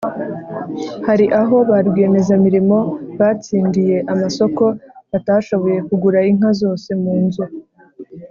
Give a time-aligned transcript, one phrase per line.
[1.07, 2.77] Hari aho ba rwiyemezamirimo
[3.19, 4.63] batsindiye amasoko
[5.11, 7.43] batashoboye kugura inka zose munzu